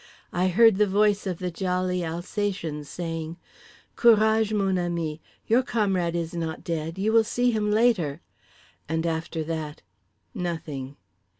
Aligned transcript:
I 0.33 0.47
heard 0.47 0.77
the 0.77 0.87
voice 0.87 1.27
of 1.27 1.37
the 1.37 1.51
jolly 1.51 2.03
Alsatian 2.03 2.83
saying: 2.85 3.37
"Courage, 3.95 4.51
mon 4.51 4.79
ami, 4.79 5.21
your 5.45 5.61
comrade 5.61 6.15
is 6.15 6.33
not 6.33 6.63
dead; 6.63 6.97
you 6.97 7.13
will 7.13 7.23
see 7.23 7.51
him 7.51 7.69
later," 7.69 8.21
and 8.89 9.05
after 9.05 9.43
that, 9.43 9.83
nothing. 10.33 10.97